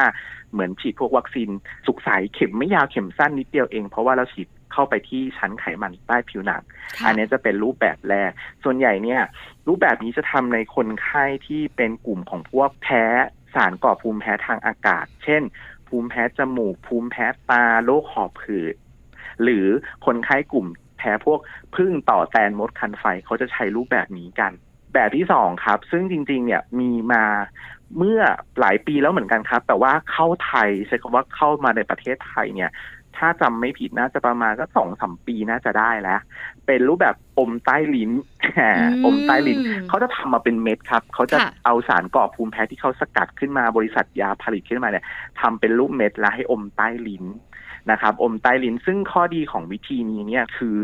[0.52, 1.48] เหมือนฉีดพวกวัคซีน
[1.86, 6.62] สุกใสเข็มไม่ยาวเข็มสั้นนิดเดียวเอง เพราะว่าเราฉีดเข้าไปที่ชั้นไขมันใต้ผิวหนัง
[6.98, 8.30] ค่ะอันนี้จะเป็นรูปแบบแรก
[8.64, 9.22] ส่วนใหญ่เนี่ย
[9.68, 13.04] รูปแบบนี้จะทำในคนไข้ที่เป็นกลุ่มของพวกแพ้
[13.54, 15.42] สารก่อภูมิแพ้ทางอากาศ เช่น
[15.88, 18.74] ภูมิแพ้จมูก ภูมิแพ้ตาโรคหอบหืด
[19.42, 19.66] หรือ
[20.06, 20.66] คนไข้กลุ่ม
[20.98, 21.40] แพ้พวก
[21.76, 24.52] พึ่งต่อแตนมดคันไฟเขาจะใช้รูปแบบนี้กัน
[24.94, 27.24] แบบที่สองครับ ซึ่งจริง ๆ เนี่ยมีมา
[27.98, 28.20] เมื่อ
[28.60, 32.70] หลายปีแล้วเหมือนกันครับ แต่ว่าเข้าไทยใช้คำว่าเข้ามาในประเทศไทยเนี่ย
[33.20, 36.20] ถ้าจำไม่ผิดน่าจะประมาณก็สองสามปีน่าจะได้แล้ว
[36.66, 38.10] เป็นรูปแบบอมใต้ลิ้น
[39.04, 45.04] อมใต้ลิ้นเขาจะทำมาเป็นเม็ดครับเขาจะค่ะเอาสารก่อภูมิแพ้ที่เขาสกัดขึ้นมาบริษัทยาผลิตขึ้นมาเนี่ย
[45.40, 47.24] ทำเป็นรูปเม็ดแล้วให้อมใต้ลิ้น
[47.90, 50.76] นะครับ อมใต้ลิ้นซึ่งข้อดีของวิธีนี้เนี่ยคือ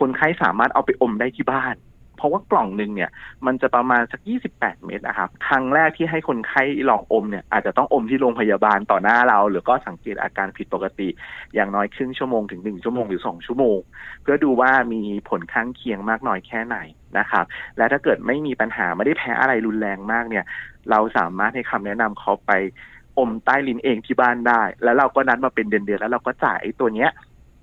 [0.00, 1.74] คนไข้สามารถเอาไปอมได้ที่บ้าน
[2.18, 3.10] เพราะว่ากล่องหนึ่งเนี่ย
[3.46, 4.20] มันจะประมาณสัก
[4.52, 11.08] 28 เม็ดนะครับครั้งแรกที่ให้คนไข้ลองอมเนี่ยอาจจะต้องอมที่โรงพยาบาลต่อหน้าเรา หรือก็สังเกตอาการผิดปกติ
[11.54, 13.78] อย่างน้อยครึ่งชั่วโมงถึงหนึ่งชั่วโมงหรือสองชั่วโมง
[14.22, 16.76] เพื่อดูว่ามีผลข้างเคียงมากน้อยแค่ไหน
[17.18, 17.44] นะครับ
[17.76, 20.44] และถ้าเกิดไม่มีปัญหาไม่ได้แพ้อะไรรุนแรงมากเนี่ย
[20.90, 22.52] เราสามารถให้คำแนะนำเขาไป
[23.18, 27.10] อมใต้ลิ้นเองที่บ้านได้ แล้วเราก็นัดมาเป็นเดือนๆแล้วเราก็จ่ายตัวเนี้ย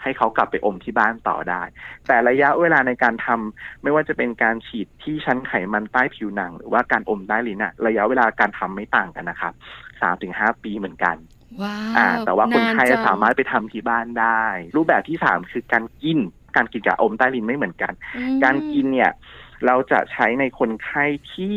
[0.06, 1.62] ให้เขากลับไปอมที่บ้านต่อได้
[2.08, 9.54] แต่ระยะเวลาในการทำไม่ว่าจะเป็นการฉีดที่ชั้นไขมันใต้ผิวหนัง หรือว่าการอมใต้ลิ้นอะระยะเวลาการทำไม่ต่างกันนะครับ
[10.02, 11.16] สามถึงห้าปีเหมือนกัน
[11.62, 14.44] ว้าอ่าวแต่ว่าคนไข้นจังสามารถไปทำที่บ้านได้
[14.76, 16.20] รูปแบบที่สามคือการกิน
[16.56, 19.12] การกินกับอมใต้ลิ้นไม่เหมือนกันอืมการกินเนี่ย
[19.66, 21.56] เราจะใช้ในคนไข้ที่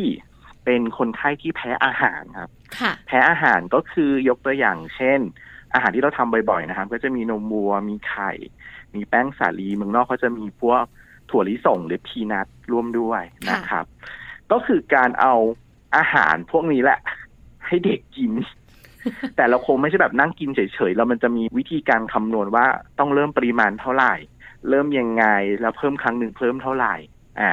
[0.65, 5.19] เป็นคนไข้ที่แพ้อาหารครับค่ะแพ้อาหารก็คือยกตัวอย่างเช่น
[5.73, 8.31] อาหารที่เราทำบ่อยๆนะครับ ก็จะมีนมวัว มีไข่
[8.95, 10.83] มีแป้งสาลีเมืองนอกเขาจะมีพวก
[11.29, 13.85] ถั่วลิสงหรือพีนัทร่วมด้วยนะครับ
[14.51, 15.33] ก็คือการเอา
[15.97, 16.99] อาหารพวกนี้แหละ
[17.67, 18.31] ให้เด็กกิน
[19.35, 22.65] แต่เราคงไม่ใช่แบบนั่งกินเฉยๆ แล้วมันจะมีวิธีการคำนวณว่า
[22.99, 24.13] ต้องเริ่มปริมาณเท่าไหร่
[24.69, 25.25] เริ่มยังไง
[25.61, 26.95] แล้วเพิ่มครั้งหนึ่งเพิ่มเท่าไหร่
[27.39, 27.51] อ่า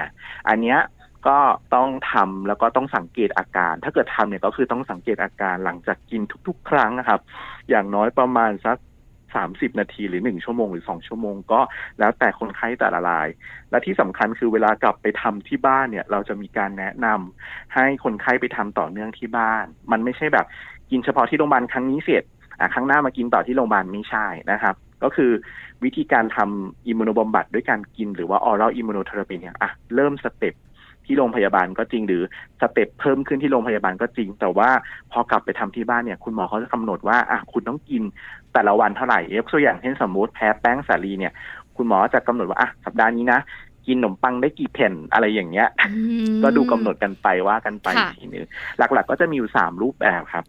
[0.48, 0.78] อันเนี้ย
[1.28, 1.38] ก็
[1.74, 7.20] ต้องทำแล้วก็ต้องสังเกตอาการ ถ้าเกิดทำเนี่ยก็คือต้องสังเกตอาการหลังจากกินทุก ๆ ครั้งนะครับ
[7.70, 8.76] อย่างน้อยประมาณสัก
[9.26, 11.60] 30นาทีหรือ1ชั่วโมงหรือ2ชั่วโมงก็
[11.98, 13.28] แล้วแต่คนไข้แต่ละราย
[13.70, 20.46] และที่สำคัญคือเวลากลับไปทำที่บ้านเนี่ย เราจะมีการแนะนำให้คนไข้ไปทำต่อเนื่องที่บ้าน มันไม่ใช่แบบ
[20.90, 22.24] กินเฉพาะที่โรงพยาบาลครั้งนี้เสร็จ
[22.58, 25.30] อะครั้งหน้ามากินต่อที่โรงพยาบาลไม่ใช่นะครับ ก็คือ
[25.84, 30.54] วิธีการทำ immuno บำบัดด้วยการกินหรือว่า oral immunotherapy เนี่ยอะเริ่ม step
[31.06, 32.22] ที่โรงพยาบาลก็จริงหรือ
[32.60, 34.68] step เพิ่มขึ้นที่โรงพยาบาลก็จริง แต่ว่า
[35.12, 38.02] พอกลับไปทำที่บ้านเนี่ยคุณหมอเขาจะกำหนดว่าอะคุณต้องกิน
[38.52, 41.32] แต่ละวันเท่าไหร่ยกตัวอย่างเช่นสมมติแพ้แป้งสาลีเนี่ย
[41.76, 43.40] คุณหมอจะกำหนดว่าอะสัปดาห์นี้นะ
[43.86, 48.46] กินขนมปังได้กี่แผ่นอะไรอย่างเงี้ยอืมก็ดูกำหนดกันไปว่ากันไปค่ะอีกทีนึง
[48.78, 50.44] หลักๆ ก็จะมีอยู่สามรูปแบบครับ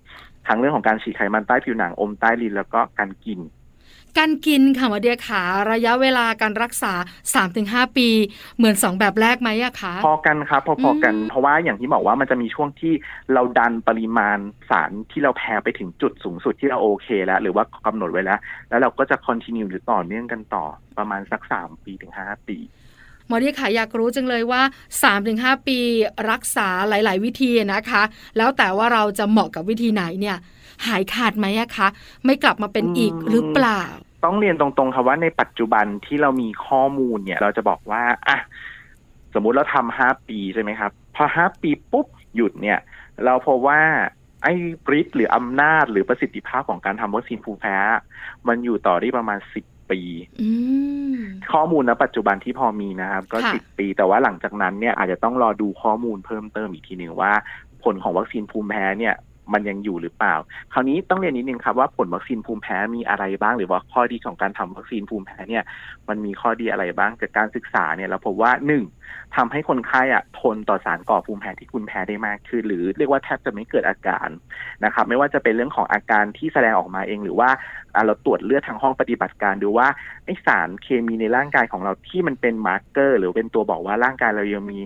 [0.48, 3.40] ทั้งเรื่องของการฉีดไขมันใต้ผิวหนังอมใต้ลิ้นแล้วก็การกิน
[4.18, 6.94] การกินค่ะหมอเดียขาระยะเวลาการรักษา
[7.46, 8.10] 3-5 ปี
[8.58, 12.94] เหมือน 2 แบบแรกไหมอะคะพอกันครับพอๆกันอืมเพราะว่าอย่างที่บอกว่ามันจะมีช่วงที่
[13.34, 14.38] เราดันปริมาณ
[14.70, 20.66] สารที่เราแพ้ไปถึงจุดสูงสุดที่เราโอเคแล้ว หรือว่ากำหนดไว้แล้ว แล้วเราก็จะคอนติเนียหรือต่อเนื่องกันต่อ
[20.98, 22.58] ประมาณสักสามปีถึงห้าปี
[23.28, 24.62] หมอเดียขาอยากรู้จังเลยว่า
[25.16, 25.80] 3-5 ปี
[26.32, 28.04] รักษาหลาย ๆ วิธีนะคะ
[28.38, 30.38] แล้วแต่ว่าเราจะเหมาะกับวิธีไหนเนี่ย
[30.88, 31.88] หายขาดไหมอะคะ
[32.26, 33.84] ไม่กลับมาเป็นอีกอืมหรือเปล่า
[34.24, 38.38] ต้องเรียนตรงๆครับว่าในปัจจุบันที่เรามีข้อมูลเนี่ย เราจะบอกว่าอะ
[39.34, 42.80] สมมุติเราทำห้าปีใช่ไหมครับ พอห้าปีปุ๊บหยุดเนี่ย
[43.26, 43.82] เราพบว่า
[44.44, 44.54] ไอ้
[45.00, 47.78] ฤทธิ์หรืออำนาจหรือประสิทธิภาพของการทำวัคซีนภูมิแพ้
[48.48, 50.00] มันอยู่ต่อได้ประมาณสิบปี
[50.42, 50.50] อื
[51.16, 51.18] ม
[51.54, 57.34] ข้อมูลณปัจจุบันที่พอมีนะครับ ก็ค่ะสิบปี แต่ว่าหลังจากนั้นเนี่ยอาจจะต้องรอดูข้อมูลเพิ่มเติมอีกทีหนึ่งว่า
[57.84, 59.16] ผลของวัคซีนภูมิแพ้เนี่ย
[59.54, 60.36] มันยังอยู่หรือเปล่า
[60.74, 65.64] คราวนี้ต้องเรียนนิดนึงครับว่าผลวัคซีนภูมิแพ้มีอะไรบ้าง หรือว่าข้อดีของการทำวัคซีนภูมิแพ้เนี่ย
[66.10, 68.84] มันมีข้อดีอะไรบ้างจากการศึกษาเนี่ยเราพบว่าหนึ่ง
[69.36, 74.30] ทำให้คนไข้อะทนต่อสารก่อภูมิแพ้ที่คุณแพ้ได้มากขึ้น หรือเรียกว่าแทบจะไม่เกิดอาการ
[74.86, 77.50] นะครับไม่ว่าจะเป็นเรื่องของอาการที่แสดงออกมาเอง หรือว่า
[78.06, 79.88] เราตรวจเลือดทางห้องปฏิบัติการดูว่า
[80.26, 84.80] ไอ้สารเคมีในร่างกายของเราที่มันเป็น marker หรือเป็นตัวบอกว่าร่างกายเรายังมี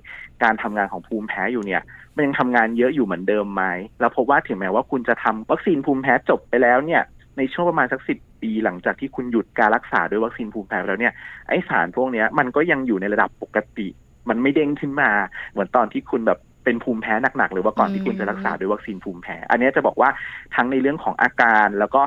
[0.43, 1.81] การทำงานของภูมิแพ้อยู่เนี่ย
[2.15, 3.63] มันยังทำงานเยอะอยู่เหมือนเดิมไหม
[4.01, 7.01] เราพบว่าถึงแม้ว่าคุณจะทำวัคซีนภูมิแพ้จบไปแล้วเนี่ย
[7.37, 11.13] ในช่วงประมาณสักสิบปีหลังจากที่คุณหยุดการรักษาด้วยวัคซีนภูมิแพ้แล้วเนี่ย
[11.47, 13.87] ไอสารพวกนี้มันก็ยังอยู่ในระดับปกติ
[14.29, 15.09] มันไม่เด้งขึ้นมา
[15.51, 20.09] เหมือนตอนที่คุณแบบเป็นภูมิแพ้หนักๆหรือว่าก่อนที่คุณจะรักษาด้วยวัคซีนภูมิแพ้ อันนี้จะบอกว่า
[20.55, 22.01] ทั้งในเรื่องของอาการแล้วก็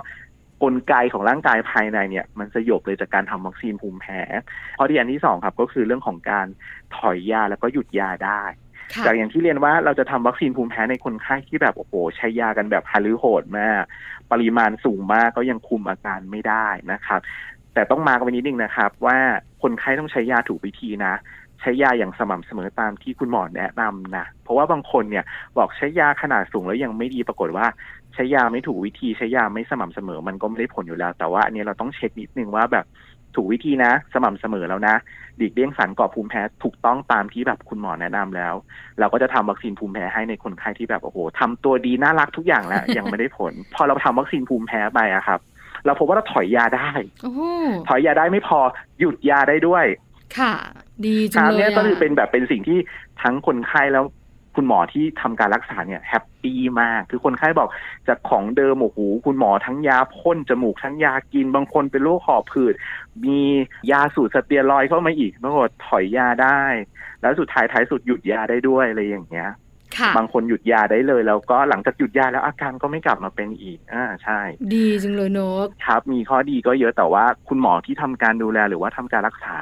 [0.62, 4.20] กลไกของร่างกายภายในเนี่ย มันสยบเลยจากการทำวัคซีนภูมิแพ้
[4.78, 6.46] ข้อที่อันที่สองครับก็คือเรื่องของการ
[6.96, 8.42] ถอยยาแล้วก็หยุดยาได้
[9.06, 13.82] จากอย่างที่เรียนว่าเราจะทำวัคซีนภูมิแพ้ในคนไข้ที่แบบโอ้โหใช้ยากันแบบฮาลือโหดมาก
[14.32, 17.20] ปริมาณสูงมากก็ยังคุมอาการไม่ได้นะครับ
[17.74, 19.18] แต่ต้องมากันไว้นิดนึงนะครับ ว่า
[19.62, 21.14] คนไข้ต้องใช้ยาถูกวิธีนะ
[21.60, 25.24] ใช้ยาอย่างสม่ำเสมอตามที่คุณหมอแนะนำนะ เพราะว่าบางคนเนี่ย
[25.58, 27.66] บอกใช้ยาขนาดสูงแล้วยังไม่ดีปรากฏว่า
[28.14, 32.84] ใช้ยาไม่ถูกวิธีใช้ยาไม่สม่ำเสมอ มันก็ไม่ได้ผลอยู่แล้ว แต่ว่าอันนี้เราต้องเช็คนิดนึงว่าแบบ
[33.36, 34.94] ถูกวิธีนะ สม่ำเสมอแล้วนะ
[35.36, 38.54] หลีกเลี่ยงสารก่อภูมิแพ้ถูกต้องตามที่แบบคุณหมอแนะนำแล้ว
[38.98, 45.40] เราก็จะทำวัคซีนภูมิแพ้ให้ในคนไข้ที่แบบโอ้โหทำตัวดีน่ารักทุกอย่างแล้วยังไม่ได้ผล พอเราทำวัคซีนภูมิแพ้ไปอะครับ
[45.84, 46.90] เราพบว่าเราถอยยาได้
[47.22, 47.40] โอ้โห
[47.88, 48.58] ถอยยาได้ไม่พอ
[49.00, 49.84] หยุดยาได้ด้วย
[50.38, 50.52] ค่ะ
[51.06, 52.78] ดีคจังรับเลยเนี่ยก็อะคือเป็นแบบเป็นสิ่งที่
[53.22, 54.04] ทั้งคนไข้แล้ว
[54.56, 57.68] คุณหมอที่ทำการรักษาเนี่ยแฮปปี้มาก คือคนไข้บอก
[58.08, 62.74] จากของเดิมโอ้โหคุณหมอทั้งยาพ่นจมูกทั้งยากิน บางคนเป็นโรคหอบผืด
[63.24, 63.40] มี
[63.90, 66.62] ยาสูตรสเตียรอยด์เข้ามาอีกปรากฏถอยยาได้
[67.20, 69.50] แล้วสุดท้ายท้ายสุดหยุดยาได้ด้วยอะไรอย่างเงี้ย
[69.98, 74.40] ค่ะบางคนหยุดยาได้เลย แล้วก็หลังจากหยุดยาแล้วอาการก็ไม่กลับมาเป็นอีก อ่าใช่
[74.74, 79.54] ดีจังเลยเนกครับ มีข้อดีก็เยอะแต่ว่าคุณหมอที่ทำการดูแลหรือว่าทำการรักษา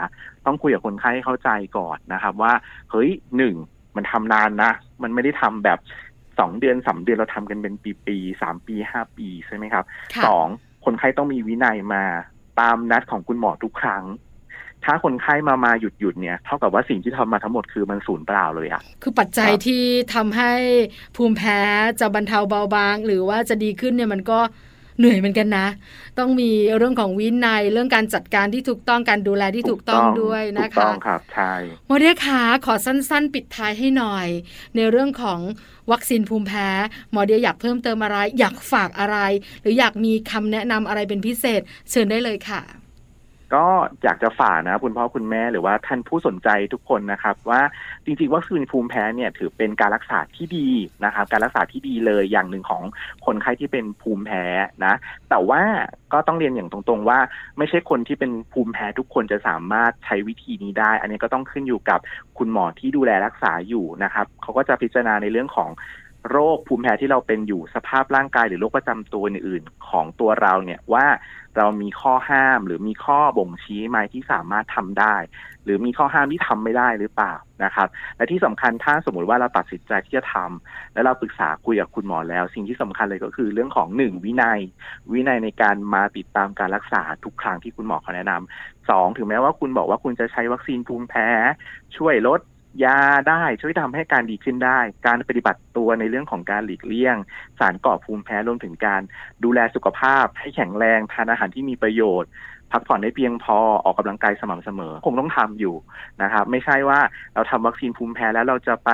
[0.46, 2.52] ต้องคุยกับคนไข้ให้เข้าใจก่อนนะครับ ว่า
[2.90, 3.55] เฮ้ยหนึ่ง
[3.96, 5.78] มันทำนานนะ มันไม่ได้ทำแบบ
[6.38, 10.46] สองเดือนสามเดือนเราทำกันเป็นปีปีๆสามปีห้าปีใช่ไหมครับค่ะสอง
[10.85, 12.02] คนไข้ต้องมีวินัยมา
[12.61, 14.05] ตามนัดของคุณหมอทุกครั้ง
[14.85, 20.52] ถ้าคนไข้มามาหยุดหยุดๆเนี่ย เท่ากับว่าสิ่งที่ทำมาทั้งหมดคือมันสูญเปล่าเลยอะคือปัจจัยครับที่ทำให้
[21.16, 21.61] ภูมิแพ้
[22.00, 24.40] จะบรรเทาเบาบาง หรือว่าจะดีขึ้นเนี่ยมันก็
[24.98, 25.66] เหนื่อยเหมือนกันนะ
[26.18, 31.52] ต้องมีเรื่องของวินัย เรื่องการจัดการที่ถูกต้องการดูแลที่ถูกต้องด้วยถูนะกต้อคะงครับใช่
[31.87, 34.28] โมเดลขาขอสั้น ๆ ปิดท้ายให้หน่อย
[34.76, 35.40] ในเรื่องของ
[35.90, 36.68] วัคซีนภูมิแพ้
[37.11, 39.18] หมอเดียอยากเพิ่มเติมอะไร อยากฝากอะไร
[39.61, 42.62] หรืออยากมีคำแนะนำอะไรเป็นพิเศษ เชิญได้เลยค่ะ
[43.55, 43.65] ก็
[44.05, 47.61] อยากจะฝากนะคุณพ่อคุณแม่หรือว่าท่านผู้สนใจทุกคนนะครับ ว่า
[48.05, 50.69] จริงๆวัคซีนภูมิแพ้เนี่ยถือเป็นการรักษาที่ดี
[51.05, 52.83] นะครับ การรักษาที่ดีเลยอย่างหนึ่งของ
[53.27, 54.45] คนไข้ที่เป็นภูมิแพ้
[54.85, 54.95] นะ
[55.31, 55.62] แต่ว่า
[56.12, 57.19] ก็ต้องเรียนอย่างตรงๆ ว่า
[57.59, 62.01] ไม่ใช่คนที่เป็นภูมิแพ้ทุกคนจะสามารถใช้วิธีนี้ได้ อันนี้ก็ต้องขึ้นอยู่กับ
[62.38, 65.71] คุณหมอที่ดูแลรักษาอยู่นะครับเขาก็จะพิจารณาในเรื่องของ
[66.30, 71.06] โรคภูมิแพ้ที่เราเป็นอยู่สภาพร่างกายหรือโรคประจำตัวอื่นๆของตัวเราเนี่ยว่า
[71.56, 75.16] เรามีข้อห้ามหรือมีข้อบ่งชี้ไหมที่สามารถทำได้
[75.64, 84.61] หรือมีข้อห้ามที่ทำไม่ได้หรือเปล่านะครับ และที่สำคัญถ้าสมมติว่าเราตัดสินใจที่จะทำแล้วเราปรึกษาคุยกับคุณหมอแล้ว สิ่งที่สำคัญเลยก็คือเรื่องของหนึ่งวินัย
[85.12, 91.28] วินัยในการมาติดตามการรักษาทุกครั้งที่คุณหมอเขาแนะนำสองถึงแม้ว่าคุณบอกว่าคุณจะใช้วัคซีนภูมิแพ้
[91.96, 92.40] ช่วยลด
[92.85, 97.16] ยาได้ช่วยทำให้การดีขึ้นได้ การปฏิบัติตัวในเรื่องของการหลีกเลี่ยง
[97.58, 99.02] สารก่อภูมิแพ้รวมถึงการ
[99.44, 102.30] ดูแลสุขภาพให้แข็งแรงทานอาหารที่มีประโยชน์
[102.72, 105.74] พักผ่อนให้เพียงพอออกกำลังกายสม่ำเสมอ คงต้องทำอยู่
[106.22, 107.00] นะครับ ไม่ใช่ว่า
[107.35, 108.90] เราทำวัคซีนภูมิแพ้แล้วเราจะไป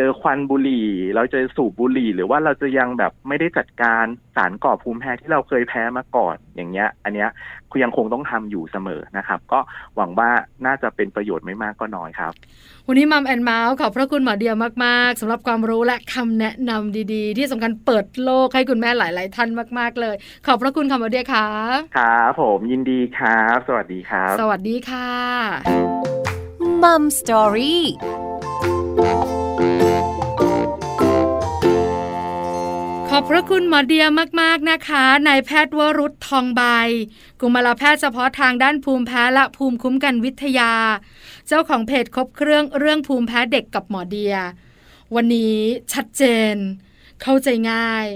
[0.00, 4.04] เจอควันบุหรี่ เราจะสูบบุหรี่ หรือว่าเราจะยังแบบไม่ได้จัดการ
[4.36, 7.28] สารก่อภูมิแพ้ที่เราเคยแพ้มาก่อนอย่างเงี้ย อันเนี้ย
[7.70, 9.60] คุณยังคงต้องทำอยู่เสมอนะครับ ก็
[9.96, 10.30] หวังว่า
[10.66, 12.32] น่าจะเป็นประโยชน์ไม่มากก็น้อยครับ
[12.86, 21.46] วันนี้มัมแอนเมาส์ขอบพระคุณหมอเดียมากๆสำหรับความรู้และคำแนะนำดีๆ ที่สำคัญเปิดโลกให้คุณแม่หลาย ๆ ท่านมาก ๆ เลย ขอบพระคุณค่ะหมอเดียค่ะ
[21.96, 25.10] ครับผมยินดีครับ สวัสดีครับ สวัสดีค่ะ
[26.82, 29.47] มัมสตอรี่
[33.54, 34.06] คุณหมอเดีย
[34.40, 36.62] มากๆนะคะนายแพทย์วรุษทองใบ
[37.40, 40.72] กุมารแพทย์เฉพาะทางด้านภูมิแพ้และภูมิคุ้มกันวิทยา
[41.46, 44.36] เจ้าของเพจครบเครื่องเรื่องภูมิแพ้เด็กกับหมอเดีย
[45.14, 45.56] วันนี้
[45.92, 46.54] ชัดเจน
[47.22, 48.06] เข้าใจง่าย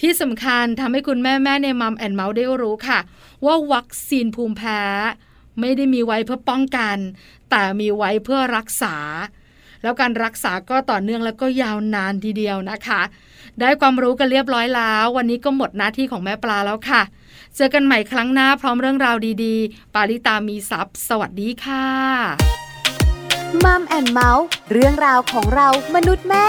[0.00, 2.98] ที่สำคัญทำให้คุณแม่แม่ในมัมแอนเมาส์ได้รู้ค่ะ
[3.44, 4.80] ว่าวัคซีนภูมิแพ้
[5.60, 6.96] ไม่ได้มีไว้เพื่อป้องกัน
[7.50, 8.96] แต่มีไว้เพื่อรักษา
[9.82, 13.02] แล้วการรักษาก็ต่อเนื่องแล้วก็ยาวนานทีเดียวนะคะ
[13.60, 17.02] ได้ความรู้กันเรียบร้อยแล้ว วันนี้ก็หมดหน้าที่ของแม่ปลาแล้วค่ะ
[17.56, 21.86] เจอกันใหม่ครั้งหน้าพร้อมเรื่องราวดีๆ ปาริตามีซัพ์สวัสดีค่ะ
[23.64, 26.46] มัมแอนเมาส์เรื่องราวของเรามนุษย์แม่